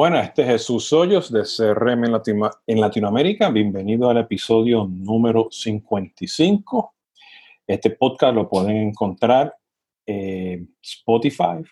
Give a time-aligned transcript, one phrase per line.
[0.00, 2.04] Bueno, este es Jesús Hoyos de CRM
[2.66, 3.50] en, Latinoamérica.
[3.50, 6.94] Bienvenido al episodio número 55.
[7.66, 9.54] Este podcast lo pueden encontrar
[10.06, 11.62] en Spotify,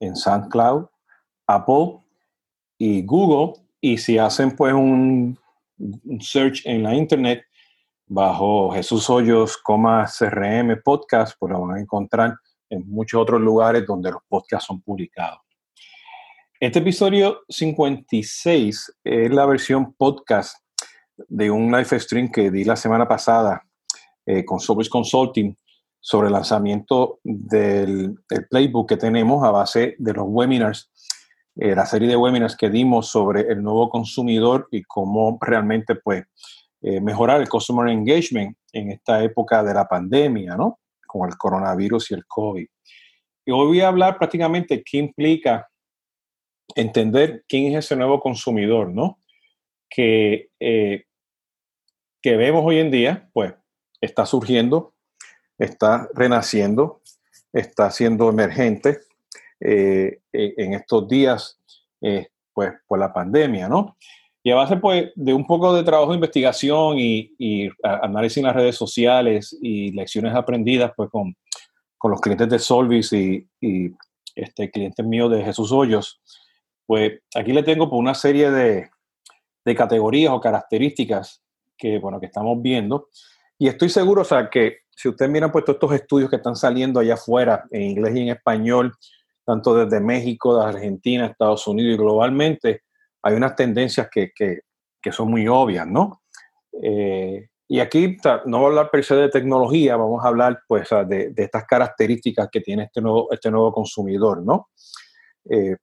[0.00, 0.84] en SoundCloud,
[1.46, 2.00] Apple
[2.76, 3.62] y Google.
[3.80, 5.38] Y si hacen pues un,
[6.20, 7.42] search en la internet
[8.06, 12.36] bajo Jesús Hoyos, CRM podcast, pues lo van a encontrar
[12.68, 15.40] en muchos otros lugares donde los podcasts son publicados.
[16.62, 20.58] Este episodio 56 es la versión podcast
[21.16, 23.66] de un live stream que di la semana pasada
[24.24, 25.56] eh, con Sobris Consulting
[25.98, 28.14] sobre el lanzamiento del,
[28.48, 30.88] playbook que tenemos a base de los webinars,
[31.56, 36.22] eh, la serie de webinars que dimos sobre el nuevo consumidor y cómo realmente pues,
[36.80, 40.78] eh, mejorar el customer engagement en esta época de la pandemia, ¿no?
[41.08, 42.66] Con el coronavirus y el COVID.
[43.46, 45.66] Y hoy voy a hablar prácticamente qué implica
[46.74, 49.18] entender quién es ese nuevo consumidor, ¿no?
[49.88, 51.04] Que, eh,
[52.20, 53.54] que vemos hoy en día, pues
[54.00, 54.94] está surgiendo,
[55.58, 57.02] está renaciendo,
[57.52, 58.98] está siendo emergente
[59.60, 61.58] eh, en estos días,
[62.00, 63.96] eh, pues por la pandemia, ¿no?
[64.42, 68.44] Y a base pues, de un poco de trabajo de investigación y, y análisis en
[68.44, 71.36] las redes sociales y lecciones aprendidas pues, con,
[71.96, 73.92] con los clientes de Solvis y, y
[74.34, 76.20] este, clientes míos de Jesús Hoyos,
[76.86, 78.90] pues aquí le tengo por una serie de,
[79.76, 81.42] categorías o características
[81.78, 83.08] que, bueno, que estamos viendo.
[83.58, 86.56] Y estoy seguro, o sea, que si ustedes miran pues todos estos estudios que están
[86.56, 88.92] saliendo allá afuera, en inglés y en español,
[89.44, 92.82] tanto desde México, de Argentina, Estados Unidos y globalmente,
[93.22, 94.32] hay unas tendencias que,
[95.10, 96.22] son muy obvias, ¿no?
[96.82, 98.16] Eh, y aquí
[98.46, 102.48] no voy a hablar per se de tecnología, vamos a hablar pues de, estas características
[102.52, 104.68] que tiene este nuevo, este nuevo consumidor, ¿no?
[105.48, 105.76] Eh,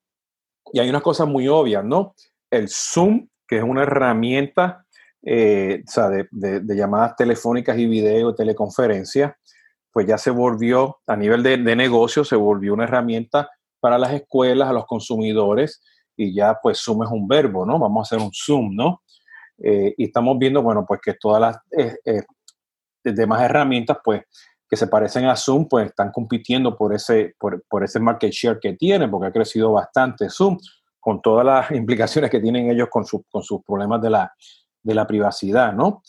[0.73, 2.15] y hay unas cosas muy obvias, ¿no?
[2.49, 4.85] El Zoom, que es una herramienta
[5.21, 5.83] eh,
[6.31, 9.33] de, llamadas telefónicas y video, teleconferencias,
[9.91, 13.49] pues ya se volvió, a nivel de, negocio, se volvió una herramienta
[13.79, 15.81] para las escuelas, a los consumidores,
[16.15, 17.79] y ya pues Zoom es un verbo, ¿no?
[17.79, 19.01] Vamos a hacer un Zoom, ¿no?
[19.61, 22.23] Eh, y estamos viendo, bueno, pues que todas las eh,
[23.03, 24.21] demás herramientas, pues
[24.69, 28.59] que se parecen a Zoom, pues están compitiendo por ese, por, por, ese market share
[28.59, 30.57] que tiene, porque ha crecido bastante Zoom,
[30.99, 34.33] con todas las implicaciones que tienen ellos con, con sus problemas de la,
[34.83, 36.03] de la privacidad, ¿no?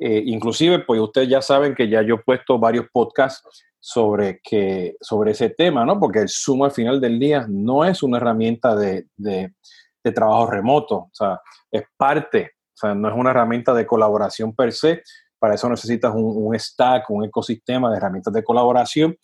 [0.00, 4.96] Eh, inclusive, pues ustedes ya saben que ya yo he puesto varios podcasts sobre, que,
[5.00, 6.00] sobre ese tema, ¿no?
[6.00, 9.52] Porque el Zoom al final del día no es una herramienta de, de,
[10.02, 11.40] de trabajo remoto, o sea,
[11.70, 15.02] es parte, o sea, no es una herramienta de colaboración per se,
[15.38, 19.16] para eso necesitas un, stack, un ecosistema de herramientas de colaboración.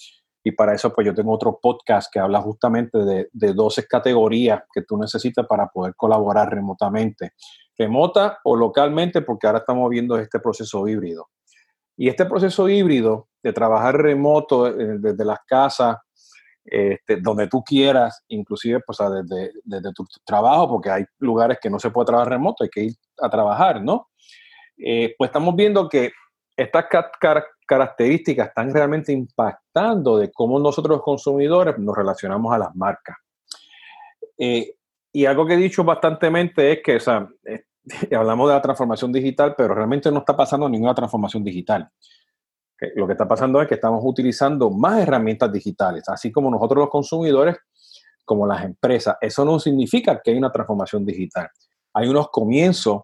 [0.42, 4.62] Y para eso, pues yo tengo otro podcast que habla justamente de, de 12 categorías
[4.72, 7.32] que tú necesitas para poder colaborar remotamente.
[7.78, 11.28] Remota o localmente, porque ahora estamos viendo este proceso híbrido.
[11.96, 15.96] Y este proceso híbrido de trabajar remoto eh, desde las casas,
[16.64, 21.78] este, donde tú quieras, inclusive pues, desde, desde, tu trabajo, porque hay lugares que no
[21.78, 24.08] se puede trabajar remoto, hay que ir a trabajar, ¿no?
[24.76, 26.12] Eh, pues estamos viendo que
[26.56, 26.86] estas
[27.66, 33.16] características están realmente impactando de cómo nosotros los consumidores nos relacionamos a las marcas.
[34.38, 34.74] Eh,
[35.12, 37.64] y algo que he dicho bastantemente es que, o sea, eh,
[38.16, 41.88] hablamos de la transformación digital, pero realmente no está pasando ninguna transformación digital.
[42.96, 46.90] Lo que está pasando es que estamos utilizando más herramientas digitales, así como nosotros los
[46.90, 47.56] consumidores,
[48.24, 49.16] como las empresas.
[49.20, 51.48] Eso no significa que hay una transformación digital.
[51.94, 53.02] Hay unos comienzos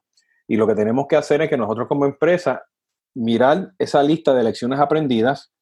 [0.50, 2.64] y lo que tenemos que hacer es que nosotros como empresa
[3.14, 5.52] mirar esa lista de lecciones aprendidas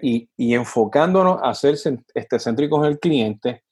[0.00, 1.74] y, enfocándonos a ser
[2.14, 3.64] este, céntricos en el cliente,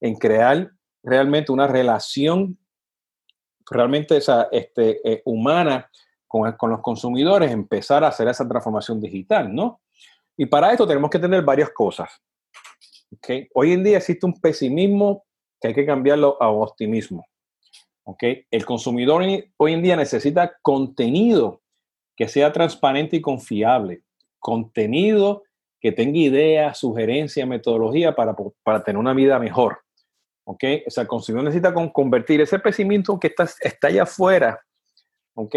[0.00, 0.70] en crear
[1.02, 2.56] realmente una relación
[3.68, 5.90] realmente esa, este, eh, humana
[6.28, 9.80] con, con, los consumidores, empezar a hacer esa transformación digital, ¿no?
[10.36, 12.08] Y para esto tenemos que tener varias cosas.
[13.16, 13.48] ¿okay?
[13.52, 15.24] Hoy en día existe un pesimismo
[15.60, 17.26] que hay que cambiarlo a optimismo.
[18.50, 19.22] El consumidor
[19.56, 21.60] hoy en día necesita contenido
[22.16, 24.02] que sea transparente y confiable,
[24.38, 25.42] contenido
[25.80, 29.80] que tenga ideas, sugerencias, metodología para, para tener una vida mejor.
[30.48, 30.64] ¿ok?
[30.86, 34.58] O sea, el consumidor necesita convertir ese pesimismo que está, está allá afuera,
[35.34, 35.54] ¿ok?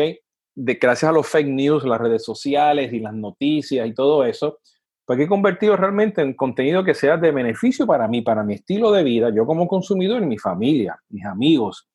[0.53, 4.59] De, gracias a los fake news, las redes sociales y las noticias y todo eso,
[5.05, 8.55] pues hay que convertirlo realmente en contenido que sea de beneficio para mí, para mi
[8.55, 11.87] estilo de vida, yo como consumidor y mi familia, mis amigos,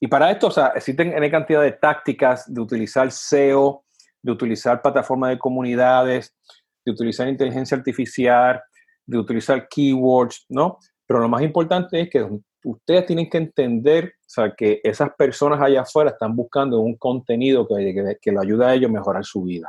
[0.00, 3.84] y para esto, o sea, existen N cantidad de tácticas de utilizar SEO,
[4.22, 6.36] de utilizar plataformas de comunidades,
[6.84, 8.62] de utilizar inteligencia artificial,
[9.06, 10.78] de utilizar keywords, ¿no?
[11.06, 12.28] Pero lo más importante es que
[12.64, 17.66] ustedes tienen que entender o sea, que esas personas allá afuera están buscando un contenido
[17.66, 19.68] que, que, le ayude a ellos a mejorar su vida.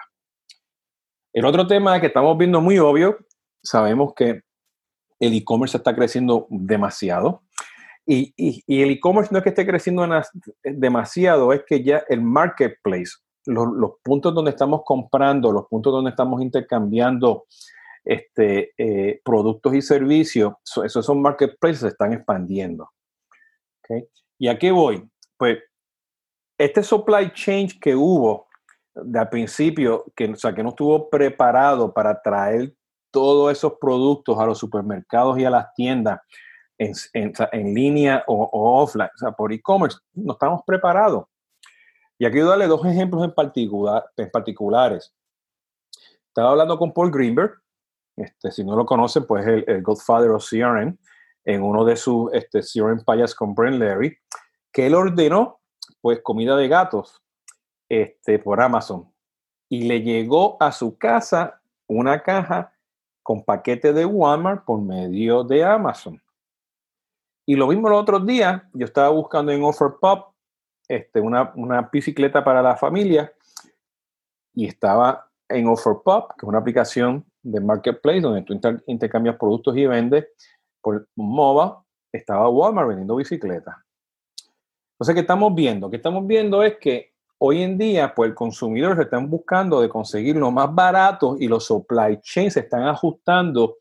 [1.31, 3.17] El otro tema que estamos viendo muy obvio,
[3.63, 4.41] sabemos que
[5.19, 7.43] el e-commerce está creciendo demasiado.
[8.11, 10.03] Y, el e-commerce no es que esté creciendo
[10.63, 13.11] demasiado, es que ya el marketplace,
[13.45, 17.45] los, puntos donde estamos comprando, los puntos donde estamos intercambiando
[18.03, 20.53] este, eh, productos y servicios,
[20.83, 22.89] esos son marketplaces, se están expandiendo.
[23.83, 24.07] ¿Okay?
[24.39, 25.07] ¿Y a qué voy?
[25.37, 25.59] Pues
[26.57, 28.47] este supply chain que hubo
[28.95, 32.73] de al principio, que, o sea, que no estuvo preparado para traer
[33.11, 36.19] todos esos productos a los supermercados y a las tiendas
[36.79, 36.93] en,
[37.51, 38.49] en, línea o,
[38.81, 41.25] offline, o sea, por e-commerce, no estamos preparados.
[42.17, 45.13] Y aquí darle dos ejemplos en, particular, en particulares.
[46.27, 47.53] Estaba hablando con Paul Greenberg,
[48.17, 50.97] este, si no lo conocen, pues el, el Godfather of CRM,
[51.45, 54.17] en uno de sus este, CRM payas con Brent Larry,
[54.71, 55.59] que él ordenó
[56.01, 57.21] pues comida de gatos
[57.89, 59.11] este, por Amazon
[59.69, 62.73] y le llegó a su casa una caja
[63.23, 66.21] con paquete de Walmart por medio de Amazon.
[67.49, 70.35] Y lo mismo los otros días, yo estaba buscando en OfferPop
[70.87, 73.33] este, una, una bicicleta para la familia
[74.53, 78.53] y estaba en OfferPop, que es una aplicación de Marketplace donde tú
[78.85, 80.27] intercambias productos y vendes
[80.79, 83.77] por MOBA, estaba Walmart vendiendo bicicletas.
[84.91, 85.89] Entonces, ¿qué estamos viendo?
[85.89, 89.89] ¿Qué estamos viendo es que hoy en día, pues el consumidor se están buscando de
[89.89, 93.77] conseguir lo más barato y los supply chains se están ajustando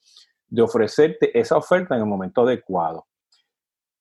[0.46, 3.07] de ofrecerte esa oferta en el momento adecuado.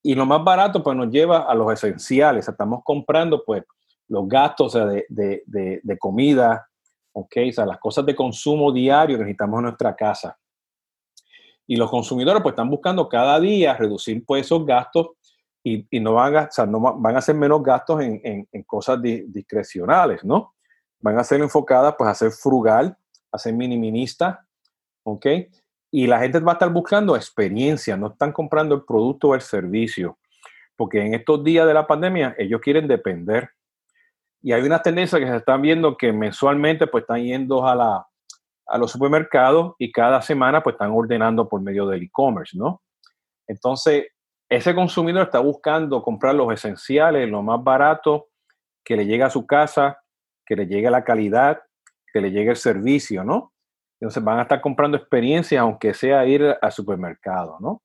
[0.03, 2.47] Y lo más barato, pues nos lleva a los esenciales.
[2.47, 3.63] Estamos comprando, pues,
[4.07, 6.67] los gastos de, de, de, comida,
[7.11, 7.35] ¿ok?
[7.49, 10.37] O sea, las cosas de consumo diario que necesitamos en nuestra casa.
[11.65, 15.09] Y los consumidores, pues, están buscando cada día reducir, pues, esos gastos
[15.63, 19.01] y, no, van a, o sea, no van a hacer menos gastos en, en, cosas
[19.01, 20.53] discrecionales, ¿no?
[21.01, 22.97] Van a ser enfocadas pues a ser frugal,
[23.31, 24.47] a ser miniminista,
[25.03, 25.25] ¿ok?
[25.91, 29.41] Y la gente va a estar buscando experiencia, no están comprando el producto o el
[29.41, 30.17] servicio,
[30.75, 33.49] porque en estos días de la pandemia ellos quieren depender.
[34.41, 38.07] Y hay una tendencia que se están viendo que mensualmente pues están yendo a, la,
[38.67, 42.81] a los supermercados y cada semana pues están ordenando por medio del e-commerce, ¿no?
[43.47, 44.07] Entonces,
[44.49, 48.27] ese consumidor está buscando comprar los esenciales, lo más barato,
[48.83, 50.01] que le llegue a su casa,
[50.45, 51.61] que le llegue la calidad,
[52.13, 53.53] que le llegue el servicio, ¿no?
[53.99, 57.81] Entonces van a estar comprando experiencias, aunque sea ir al supermercado, ¿no?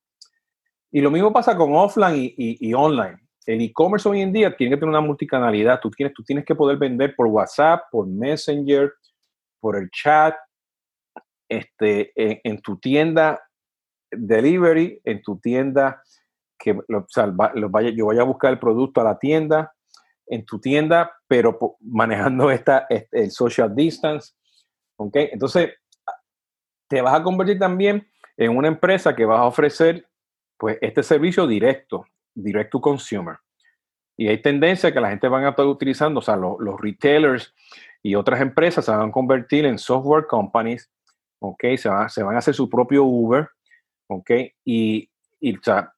[0.91, 3.19] Y lo mismo pasa con offline y, online.
[3.47, 5.81] El e-commerce hoy en día tiene que tener una multicanalidad.
[5.81, 8.93] Tú tienes, tú tienes que poder vender por WhatsApp, por Messenger,
[9.59, 10.35] por el chat,
[11.49, 13.41] este, en tu tienda
[14.11, 16.03] delivery, en tu tienda
[16.59, 16.79] que
[17.69, 19.73] vaya, yo vaya a buscar el producto a la tienda,
[20.27, 24.33] en tu tienda, pero manejando esta, este, el social distance.
[24.97, 25.17] ¿ok?
[25.33, 25.71] Entonces,
[26.93, 28.07] te vas a convertir también
[28.37, 30.07] en una empresa que vas a ofrecer
[30.59, 32.05] pues, este servicio directo,
[32.35, 33.39] direct to consumer.
[34.15, 37.55] Y hay tendencia que la gente van a estar utilizando, o sea, los, retailers
[38.03, 40.93] y otras empresas se van a convertir en software companies,
[41.39, 41.65] ¿ok?
[41.79, 43.49] Se van, se van a hacer su propio Uber,
[44.09, 44.31] ¿ok?
[44.63, 45.95] Y, y o sea,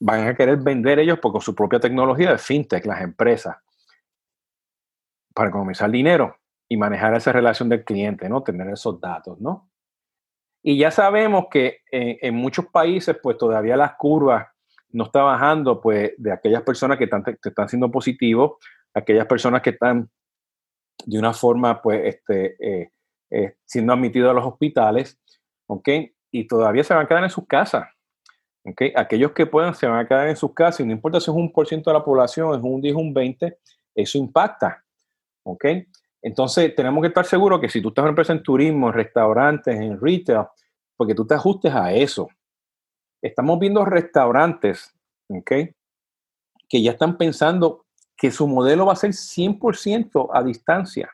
[0.00, 3.54] van a querer vender ellos por, con su propia tecnología de fintech, las empresas,
[5.34, 6.38] para economizar dinero
[6.70, 8.42] y manejar esa relación del cliente, ¿no?
[8.42, 9.68] Tener esos datos, ¿no?
[10.62, 14.46] Y ya sabemos que en, muchos países, pues todavía las curvas
[14.90, 18.52] no están bajando, pues, de aquellas personas que están, están siendo positivos,
[18.94, 20.08] aquellas personas que están
[21.04, 22.90] de una forma, pues, este, eh,
[23.30, 25.18] eh, siendo admitidos a los hospitales,
[25.66, 25.88] ¿ok?
[26.30, 27.88] Y todavía se van a quedar en sus casas.
[28.64, 28.92] Okay.
[28.94, 31.36] Aquellos que puedan se van a quedar en sus casas y no importa si es
[31.36, 33.58] un por ciento de la población, es un 10, un 20,
[33.96, 34.84] eso impacta.
[35.44, 35.64] ¿ok?
[36.22, 39.74] Entonces tenemos que estar seguros que si tú estás en empresa en turismo, en restaurantes,
[39.78, 40.46] en retail,
[40.96, 42.28] porque tú te ajustes a eso.
[43.20, 44.94] Estamos viendo restaurantes
[45.28, 45.52] ¿ok?
[46.68, 47.86] que ya están pensando
[48.16, 51.10] que su modelo va a ser 100% a distancia.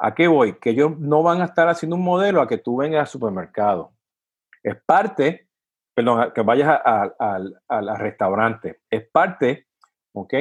[0.00, 0.58] ¿A qué voy?
[0.58, 3.92] Que ellos no van a estar haciendo un modelo a que tú vengas al supermercado.
[4.62, 5.48] Es parte
[5.98, 8.82] perdón, que vayas al restaurante.
[8.88, 9.66] Es parte,
[10.12, 10.32] ¿ok?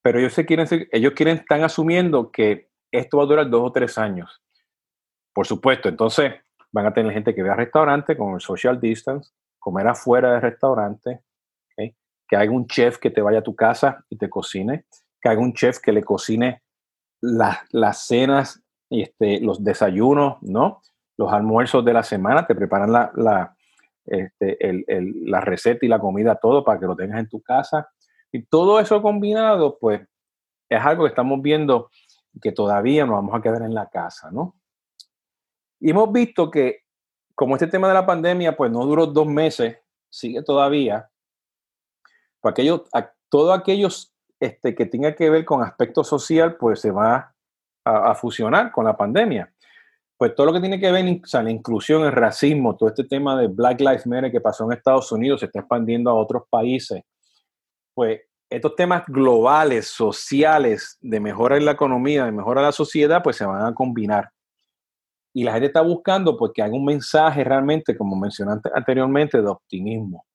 [0.00, 3.72] Pero ellos, se quieren, ellos quieren, están asumiendo que esto va a durar dos o
[3.72, 4.42] tres años.
[5.32, 6.34] Por supuesto, entonces
[6.70, 11.22] van a tener gente que al restaurante con el social distance, comer afuera del restaurante,
[12.32, 14.86] que haya un chef que te vaya a tu casa y te cocine,
[15.20, 16.62] que haya un chef que le cocine
[17.20, 20.80] las cenas, este, los desayunos, ¿no?
[21.18, 23.54] Los almuerzos de la semana, te preparan la,
[24.06, 24.56] este,
[25.26, 27.90] la receta y la comida, todo para que lo tengas en tu casa.
[28.32, 30.00] Y todo eso combinado, pues
[30.70, 31.90] es algo que estamos viendo
[32.40, 34.56] que todavía nos vamos a quedar en la casa, ¿no?
[35.80, 36.82] Y hemos visto que
[37.34, 41.10] como este tema de la pandemia, pues no duró dos meses, sigue todavía,
[42.40, 42.84] pues aquello,
[43.28, 47.34] todo aquellos este, que tenga que ver con aspecto social, pues se va
[47.84, 49.52] a, fusionar con la pandemia.
[50.16, 53.36] Pues todo lo que tiene que ver con la inclusión, el racismo, todo este tema
[53.40, 57.02] de Black Lives Matter que pasó en Estados Unidos, se está expandiendo a otros países.
[57.94, 58.20] Pues
[58.56, 63.36] estos temas globales, sociales, de mejora en la economía, de mejora en la sociedad, pues
[63.36, 64.30] se van a combinar.
[65.34, 70.26] Y la gente está buscando porque hay un mensaje realmente, como mencioné anteriormente, de optimismo.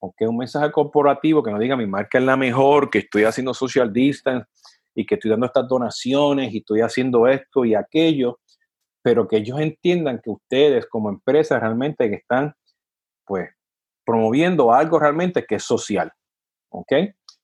[0.00, 3.52] Aunque un mensaje corporativo que no diga mi marca es la mejor, que estoy haciendo
[3.52, 4.46] social distance
[4.94, 8.40] y que estoy dando estas donaciones y estoy haciendo esto y aquello,
[9.02, 12.54] pero que ellos entiendan que ustedes como empresas realmente que están
[13.26, 13.50] pues
[14.04, 16.10] promoviendo algo realmente que es social.
[16.70, 16.92] ¿Ok?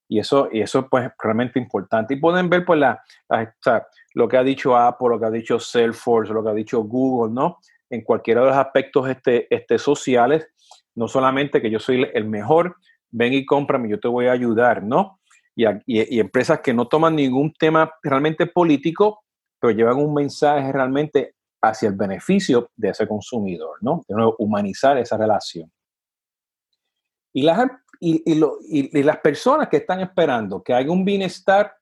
[0.08, 2.14] Y eso, y eso pues realmente importante.
[2.14, 3.02] Y pueden ver pues la,
[4.14, 7.34] lo que ha dicho Apple, lo que ha dicho Salesforce, lo que ha dicho Google,
[7.34, 7.58] ¿no?
[7.90, 10.48] En cualquiera de los aspectos este, este sociales,
[10.94, 12.76] no solamente que yo soy el mejor,
[13.10, 15.20] ven y cómprame, yo te voy a ayudar, ¿no?
[15.54, 19.24] Y, y, empresas que no toman ningún tema realmente político,
[19.58, 24.02] pero llevan un mensaje realmente hacia el beneficio de ese consumidor, ¿no?
[24.06, 25.72] De nuevo, humanizar esa relación.
[27.32, 27.58] Y las
[28.00, 31.74] y, las personas que están esperando que haya un bienestar,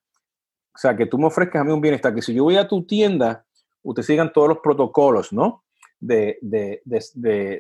[0.75, 2.69] o sea, que tú me ofrezcas a mí un bienestar, que si yo voy a
[2.69, 3.45] tu tienda,
[3.83, 5.65] ustedes sigan todos los protocolos, ¿no?
[6.01, 6.39] De,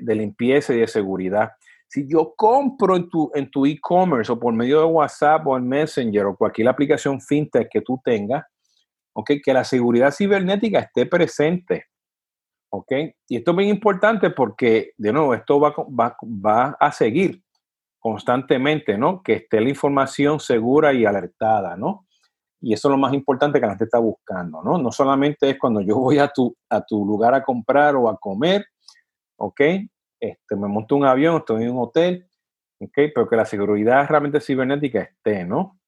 [0.07, 1.53] limpieza y de seguridad.
[1.89, 6.37] Si yo compro en tu e-commerce o por medio de WhatsApp o en Messenger o
[6.37, 8.45] cualquier aplicación fintech que tú tengas,
[9.13, 9.33] ¿ok?
[9.43, 11.87] Que la seguridad cibernética esté presente,
[12.71, 12.93] ¿ok?
[13.29, 17.45] Y esto es bien importante porque, de nuevo, esto va a seguir
[18.05, 19.23] constantemente, ¿no?
[19.23, 22.07] Que esté la información segura y alertada, ¿no?
[22.61, 24.77] Y eso es lo más importante que la gente está buscando, ¿no?
[24.77, 28.19] No solamente es cuando yo voy a tu, a tu lugar a comprar o a
[28.19, 28.67] comer,
[29.39, 29.59] ¿ok?
[30.21, 32.29] Este, me monto un avión, estoy en un hotel,
[32.79, 32.93] ¿ok?
[33.15, 35.81] Pero que la seguridad realmente cibernética esté, ¿no?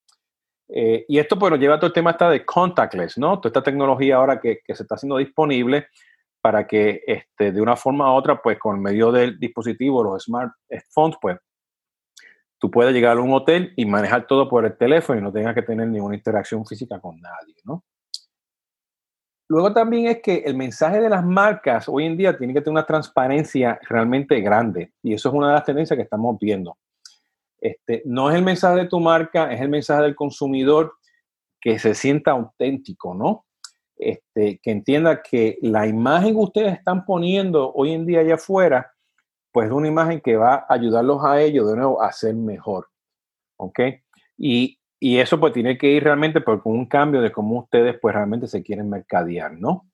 [0.68, 3.40] Eh, y esto pues nos lleva a todo el tema está de contactless, ¿no?
[3.40, 5.88] Toda esta tecnología ahora que, que se está haciendo disponible
[6.40, 11.18] para que este, de una forma u otra, pues con medio del dispositivo, los smartphones,
[11.20, 11.36] pues
[12.58, 15.54] tú puedes llegar a un hotel y manejar todo por el teléfono y no tengas
[15.54, 17.84] que tener ninguna interacción física con nadie, ¿no?
[19.48, 22.72] Luego también es que el mensaje de las marcas hoy en día tiene que tener
[22.72, 26.76] una transparencia realmente grande y eso es una de las tendencias que estamos viendo.
[27.60, 30.94] Este, no es el mensaje de tu marca, es el mensaje del consumidor
[31.60, 33.46] que se sienta auténtico, ¿no?
[33.96, 38.92] Este, que entienda que la imagen que ustedes están poniendo hoy en día allá afuera
[39.56, 42.90] pues es una imagen que va a ayudarlos a ellos de nuevo a ser mejor.
[43.56, 43.80] ¿Ok?
[44.36, 48.48] Y, eso pues tiene que ir realmente por un cambio de cómo ustedes pues realmente
[48.48, 49.88] se quieren mercadear, ¿no?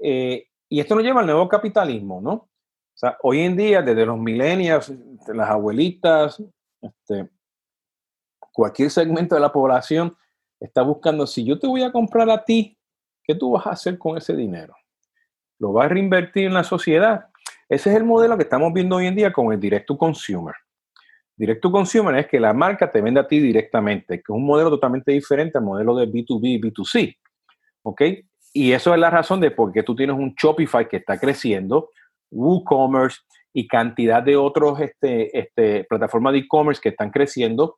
[0.00, 2.32] Eh, y esto nos lleva al nuevo capitalismo, ¿no?
[2.32, 2.48] O
[2.94, 4.92] sea, hoy en día, desde los millennials,
[5.26, 6.40] las abuelitas,
[6.80, 7.28] este,
[8.52, 10.14] cualquier segmento de la población
[10.60, 12.78] está buscando, si yo te voy a comprar a ti,
[13.24, 14.76] ¿qué tú vas a hacer con ese dinero?
[15.58, 17.29] ¿Lo vas a reinvertir en la sociedad?
[17.70, 20.56] Ese es el modelo que estamos viendo hoy en día con el Direct to Consumer.
[21.36, 24.44] Direct to Consumer es que la marca te vende a ti directamente, que es un
[24.44, 27.16] modelo totalmente diferente al modelo de B2B y B2C.
[27.84, 28.02] ¿Ok?
[28.52, 31.90] Y eso es la razón de por qué tú tienes un Shopify que está creciendo,
[32.32, 33.20] WooCommerce
[33.52, 37.76] y cantidad de otros este, este, plataformas de e-commerce que están creciendo,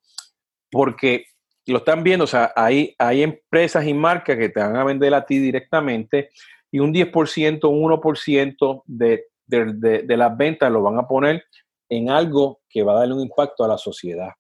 [0.71, 1.27] porque
[1.67, 5.13] lo están viendo, o sea, hay, hay empresas y marcas que te van a vender
[5.13, 6.31] a ti directamente
[6.71, 9.27] y un 10%, un 1% de
[9.59, 11.45] de, las ventas lo van a poner
[11.89, 14.31] en algo que va a darle un impacto a la sociedad.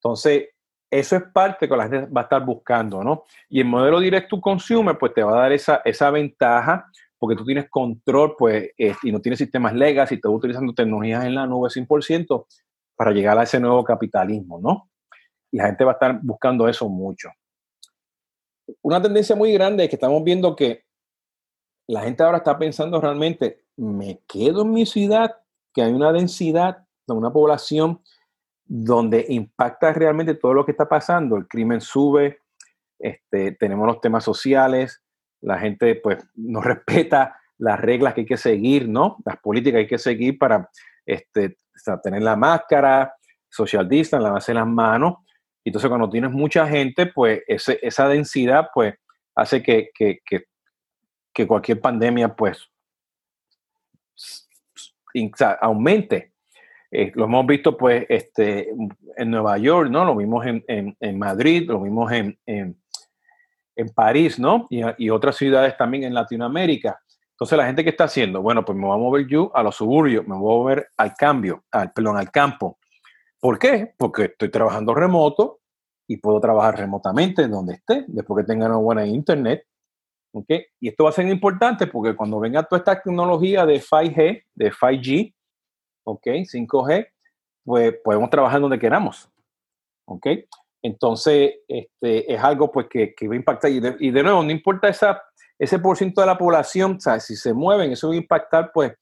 [0.00, 0.48] Entonces,
[0.90, 3.24] eso es parte que la gente va a estar buscando, ¿no?
[3.48, 6.86] Y el modelo direct to consumer, pues te va a dar esa, esa ventaja
[7.18, 11.24] porque tú tienes control, pues, eh, y no tienes sistemas legacy, y estás utilizando tecnologías
[11.24, 12.46] en la nube 100%
[12.94, 14.90] para llegar a ese nuevo capitalismo, ¿no?
[15.50, 17.30] Y la gente va a estar buscando eso mucho.
[18.82, 20.84] Una tendencia muy grande es que estamos viendo que
[21.88, 25.36] la gente ahora está pensando realmente, me quedo en mi ciudad,
[25.72, 28.00] que hay una densidad, una población
[28.64, 31.36] donde impacta realmente todo lo que está pasando.
[31.36, 32.40] El crimen sube,
[32.98, 35.02] este, tenemos los temas sociales,
[35.40, 39.18] la gente pues no respeta las reglas que hay que seguir, ¿no?
[39.24, 40.68] Las políticas que hay que seguir para
[41.06, 41.58] este,
[42.02, 43.14] tener la máscara,
[43.48, 45.14] social distance, lavarse las manos.
[45.64, 48.94] Entonces cuando tienes mucha gente, pues esa densidad pues
[49.34, 50.20] hace que, que,
[51.32, 52.70] que cualquier pandemia pues
[55.60, 56.32] aumente.
[56.90, 58.70] Eh, lo hemos visto pues este,
[59.16, 60.04] en Nueva York, ¿no?
[60.04, 62.76] Lo vimos en, en, Madrid, lo vimos en, en,
[63.94, 64.66] París, ¿no?
[64.70, 66.98] Y, y, otras ciudades también en Latinoamérica.
[67.32, 69.76] Entonces, la gente que está haciendo, bueno, pues me voy a mover yo a los
[69.76, 72.78] suburbios, me voy a mover al cambio, al, perdón, al campo.
[73.38, 73.92] ¿Por qué?
[73.98, 75.60] Porque estoy trabajando remoto
[76.06, 79.66] y puedo trabajar remotamente donde esté, después que tenga una buena internet.
[80.38, 80.66] ¿Okay?
[80.80, 84.72] Y esto va a ser importante porque cuando venga toda esta tecnología de 5G, de
[84.72, 85.34] 5G,
[86.04, 86.26] ¿ok?
[86.26, 87.08] 5G,
[87.64, 89.30] pues podemos trabajar donde queramos.
[90.06, 90.26] ¿ok?
[90.82, 93.70] Entonces, este, es algo pues que, que va a impactar.
[93.70, 94.88] Y de, nuevo, no importa
[95.58, 98.92] ese por ciento de la población, o si se mueven, eso va a impactar pues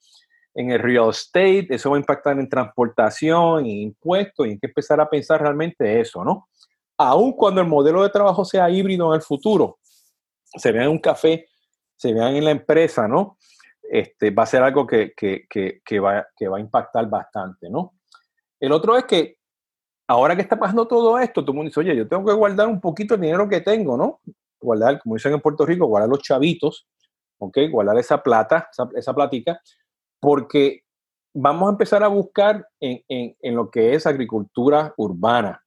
[0.54, 4.68] en el real estate, eso va a impactar en transportación, en impuestos, y hay que
[4.68, 6.48] empezar a pensar realmente eso, ¿no?
[6.96, 9.78] Aun cuando el modelo de trabajo sea híbrido en el futuro,
[10.56, 11.46] se vean en un café,
[11.96, 13.38] se vean en la empresa, ¿no?
[13.82, 17.94] Este, va a ser algo que, que, que, va, que va a impactar bastante, ¿no?
[18.58, 19.36] El otro es que
[20.06, 22.68] ahora que está pasando todo esto, todo el mundo dice, oye, yo tengo que guardar
[22.68, 24.20] un poquito el dinero que tengo, ¿no?
[24.64, 26.88] guardar, como dicen en Puerto Rico, guardar los chavitos,
[27.38, 27.58] ¿ok?
[27.70, 29.60] Guardar esa plata, esa, esa platica,
[30.18, 30.82] porque
[31.34, 35.62] vamos a empezar a buscar en, en, en, lo que es agricultura urbana,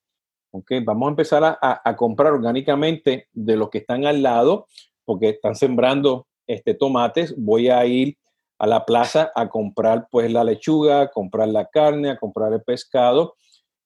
[0.84, 4.68] Vamos a empezar a, comprar orgánicamente de los que están al lado,
[5.06, 8.18] porque están sembrando este, tomates, voy a ir
[8.60, 13.36] a la plaza a comprar pues la lechuga, comprar la carne, a comprar el pescado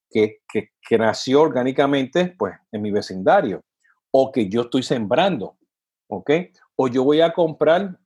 [0.10, 3.62] que, que, nació orgánicamente pues en mi vecindario
[4.12, 5.58] o que yo estoy sembrando,
[6.08, 6.32] ¿ok?
[6.76, 7.98] O yo voy a comprar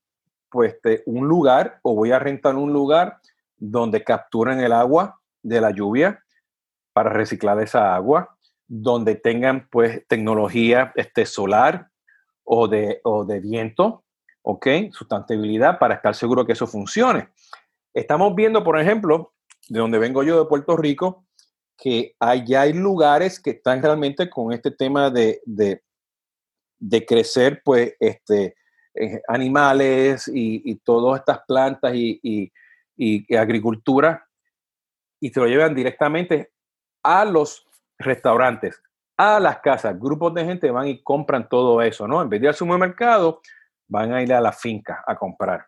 [0.49, 3.17] pues un lugar o voy a rentar un lugar
[3.57, 6.23] donde capturen el agua de la lluvia
[6.93, 8.34] para reciclar esa agua,
[8.67, 11.89] donde tengan pues tecnología este, solar
[12.43, 14.03] o de, o de viento,
[14.41, 14.67] ¿ok?
[14.91, 17.29] Sustentabilidad para estar seguro que eso funcione.
[17.93, 19.33] Estamos viendo, por ejemplo,
[19.69, 21.25] de donde vengo yo, de Puerto Rico,
[21.77, 25.81] que allá hay lugares que están realmente con este tema de, de,
[26.79, 28.55] de crecer, pues, este,
[28.97, 32.51] eh, animales y, todas estas plantas y,
[33.37, 34.25] agricultura
[35.19, 36.51] y se lo llevan directamente
[37.03, 37.64] a los
[37.97, 38.81] restaurantes,
[39.17, 39.99] a las casas.
[39.99, 42.21] Grupos de gente van y compran todo eso, ¿no?
[42.21, 43.41] En vez de ir al supermercado,
[43.87, 45.65] van a ir a la finca a comprar.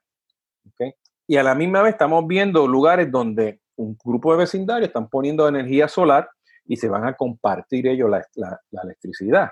[1.27, 5.47] Y a la misma vez estamos viendo lugares donde un grupo de vecindarios están poniendo
[5.47, 6.29] energía solar
[6.65, 9.51] y se van a compartir ellos la electricidad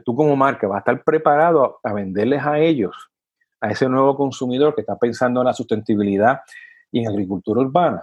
[0.00, 3.10] tú como marca vas a estar preparado a, venderles a ellos,
[3.60, 6.40] a ese nuevo consumidor que está pensando en la sustentabilidad
[6.90, 8.02] y en agricultura urbana.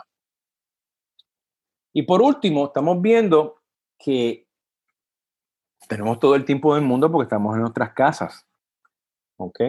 [1.93, 3.61] Y por último, estamos viendo
[4.03, 4.47] que
[5.87, 8.45] tenemos todo el tiempo del mundo porque estamos en nuestras casas.
[9.37, 9.59] ¿Ok?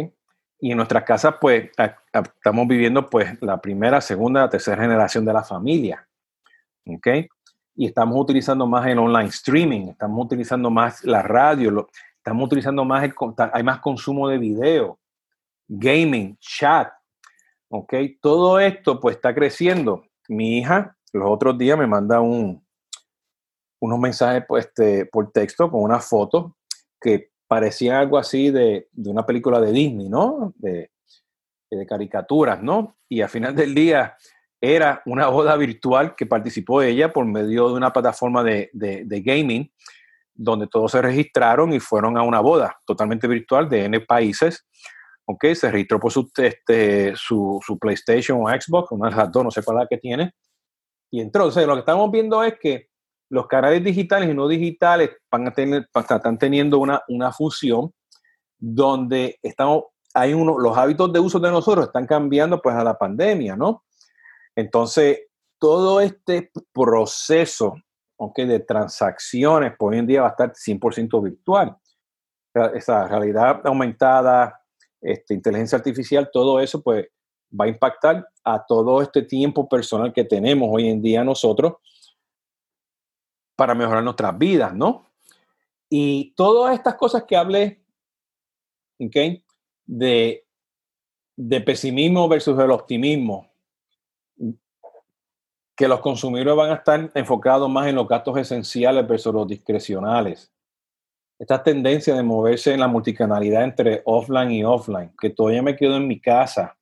[0.60, 1.70] Y en nuestras casas, pues,
[2.12, 6.08] estamos viviendo, pues, la primera, segunda, tercera generación de la familia.
[6.86, 7.08] ¿Ok?
[7.76, 13.04] y estamos utilizando más el online streaming, estamos utilizando más la radio, estamos utilizando más,
[13.04, 13.14] el,
[13.52, 14.98] hay más consumo de video,
[15.66, 16.92] gaming, chat,
[17.68, 17.94] ¿ok?
[18.20, 20.04] Todo esto pues está creciendo.
[20.28, 22.63] Mi hija los otros días me manda un,
[23.84, 26.56] unos mensajes pues, este, por texto con una foto
[27.00, 30.54] que parecía algo así de, de una película de Disney, ¿no?
[30.56, 30.90] De,
[31.70, 32.96] de caricaturas, ¿no?
[33.08, 34.16] Y al final del día
[34.60, 38.70] era una boda virtual que participó ella por medio de una plataforma de,
[39.24, 39.70] gaming,
[40.34, 44.66] donde todos se registraron y fueron a una boda totalmente virtual de N países.
[45.26, 49.50] Ok, se registró por su, este, su, PlayStation o Xbox, una de las dos, no
[49.50, 50.32] sé cuál es la que tiene.
[51.10, 52.88] Y entonces lo que estamos viendo es que
[53.30, 57.92] los canales digitales y no digitales están teniendo una, una fusión
[58.58, 59.84] donde estamos,
[60.14, 63.84] hay uno, los hábitos de uso de nosotros están cambiando pues a la pandemia, ¿no?
[64.54, 65.22] Entonces,
[65.58, 67.74] todo este proceso
[68.36, 71.76] de transacciones por hoy en día va a estar 100% virtual.
[72.74, 74.60] Esa realidad aumentada,
[75.00, 77.06] este, inteligencia artificial, todo eso pues
[77.58, 81.74] va a impactar a todo este tiempo personal que tenemos hoy en día nosotros
[83.56, 85.06] para mejorar nuestras vidas, ¿no?
[85.88, 87.84] Y todas estas cosas que hablé,
[88.98, 89.16] ¿ok?
[89.86, 90.46] De,
[91.36, 93.50] de pesimismo versus el optimismo,
[95.76, 100.52] que los consumidores van a estar enfocados más en los gastos esenciales versus los discrecionales.
[101.38, 105.96] Esta tendencia de moverse en la multicanalidad entre offline y offline, que todavía me quedo
[105.96, 106.78] en mi casa.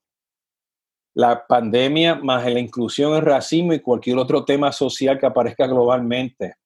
[1.15, 6.57] La pandemia más la inclusión, el racismo y cualquier otro tema social que aparezca globalmente.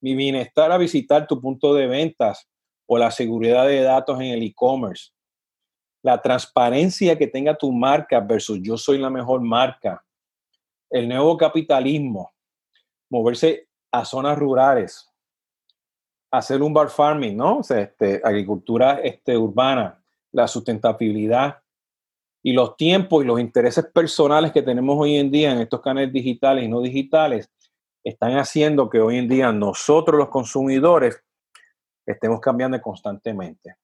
[0.00, 2.48] Mi bienestar a visitar tu punto de ventas
[2.86, 5.10] o la seguridad de datos en el e-commerce.
[6.02, 10.04] La transparencia que tenga tu marca versus yo soy la mejor marca.
[10.88, 12.32] El nuevo capitalismo,
[13.10, 15.10] moverse a zonas rurales,
[16.30, 17.58] hacer un bar farming, ¿no?
[17.58, 21.62] O sea, este, agricultura este, urbana, la sustentabilidad.
[22.42, 26.12] Y los tiempos y los intereses personales que tenemos hoy en día en estos canales
[26.12, 27.50] digitales y no digitales
[28.08, 31.20] están haciendo que hoy en día nosotros los consumidores
[32.06, 33.74] estemos cambiando constantemente.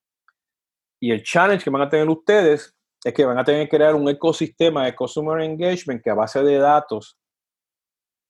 [1.00, 2.72] Y el challenge que van a tener ustedes
[3.04, 6.40] es que van a tener que crear un ecosistema de consumer engagement que a base
[6.44, 7.18] de datos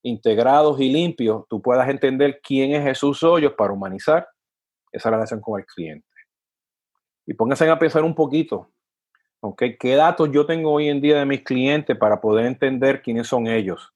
[0.03, 4.27] integrados y limpios, tú puedas entender quién es Jesús Hoyos para humanizar
[4.91, 6.09] esa relación con el cliente.
[7.27, 8.71] Y pónganse a pensar un poquito.
[9.79, 13.47] ¿Qué datos yo tengo hoy en día de mis clientes para poder entender quiénes son
[13.47, 13.93] ellos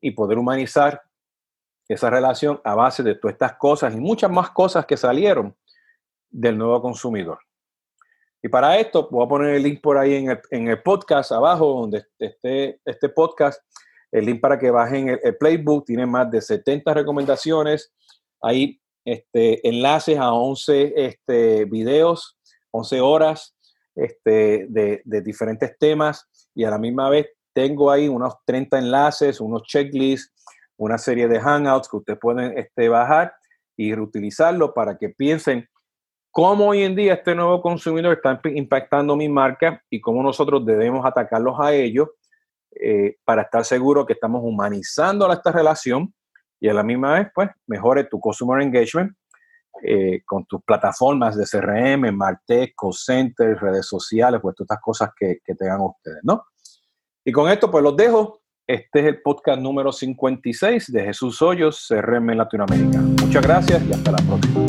[0.00, 1.07] y poder humanizar
[1.88, 5.56] esa relación a base de todas estas cosas y muchas más cosas que salieron
[6.30, 7.38] del nuevo consumidor?
[8.42, 11.32] Y para esto voy a poner el link por ahí en el, en el podcast
[11.32, 13.60] abajo, donde esté este podcast
[14.12, 15.86] el link para que bajen el, playbook.
[15.86, 17.92] Tiene más de 70 recomendaciones.
[18.40, 22.38] Hay este, enlaces a 11 este, videos,
[22.70, 23.54] 11 horas
[23.94, 29.40] este, de, de, diferentes temas y a la misma vez tengo ahí unos 30 enlaces,
[29.40, 30.32] unos checklists,
[30.78, 33.34] una serie de hangouts que ustedes pueden este, bajar
[33.76, 35.68] y reutilizarlo para que piensen
[36.30, 41.04] cómo hoy en día este nuevo consumidor está impactando mi marca y cómo nosotros debemos
[41.04, 42.08] atacarlos a ellos
[42.80, 46.14] eh, para estar seguro que estamos humanizando esta relación
[46.60, 49.12] y a la misma vez, pues, mejore tu customer engagement
[49.82, 55.10] eh, con tus plataformas de CRM, Martech, Call Center, redes sociales, pues todas estas cosas
[55.16, 56.44] que, que tengan ustedes, ¿no?
[57.24, 58.40] Y con esto, pues los dejo.
[58.68, 62.98] Este es el podcast número 56 de Jesús Hoyos, CRM en Latinoamérica.
[63.00, 64.66] Muchas gracias y hasta la próxima.